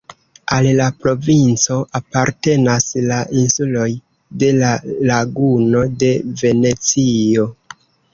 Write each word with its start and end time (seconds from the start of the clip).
Al 0.53 0.67
la 0.77 0.85
provinco 1.01 1.75
apartenas 1.99 2.87
la 3.09 3.17
insuloj 3.41 3.85
de 4.45 4.49
la 4.63 4.71
Laguno 5.11 5.83
de 6.05 6.11
Venecio. 6.43 7.47